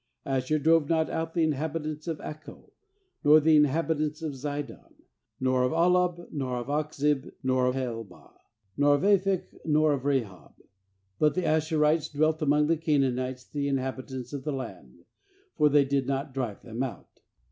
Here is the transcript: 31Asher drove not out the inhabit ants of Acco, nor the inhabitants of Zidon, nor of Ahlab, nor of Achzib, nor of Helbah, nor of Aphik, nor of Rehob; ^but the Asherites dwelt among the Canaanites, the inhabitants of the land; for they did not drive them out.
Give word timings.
31Asher 0.25 0.63
drove 0.63 0.89
not 0.89 1.11
out 1.11 1.35
the 1.35 1.43
inhabit 1.43 1.85
ants 1.85 2.07
of 2.07 2.17
Acco, 2.21 2.71
nor 3.23 3.39
the 3.39 3.55
inhabitants 3.55 4.23
of 4.23 4.33
Zidon, 4.33 4.95
nor 5.39 5.63
of 5.63 5.73
Ahlab, 5.73 6.27
nor 6.31 6.57
of 6.57 6.69
Achzib, 6.69 7.31
nor 7.43 7.67
of 7.67 7.75
Helbah, 7.75 8.33
nor 8.75 8.95
of 8.95 9.03
Aphik, 9.03 9.53
nor 9.63 9.93
of 9.93 10.01
Rehob; 10.01 10.53
^but 11.21 11.35
the 11.35 11.43
Asherites 11.43 12.11
dwelt 12.11 12.41
among 12.41 12.65
the 12.65 12.77
Canaanites, 12.77 13.43
the 13.47 13.67
inhabitants 13.67 14.33
of 14.33 14.43
the 14.43 14.51
land; 14.53 15.05
for 15.55 15.69
they 15.69 15.85
did 15.85 16.07
not 16.07 16.33
drive 16.33 16.63
them 16.63 16.81
out. 16.81 17.19